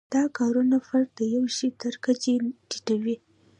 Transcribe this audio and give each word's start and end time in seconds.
دا 0.13 0.23
کارونه 0.37 0.77
فرد 0.87 1.09
د 1.17 1.21
یوه 1.35 1.49
شي 1.57 1.69
تر 1.81 1.93
کچې 2.03 2.33
ټیټوي. 2.69 3.15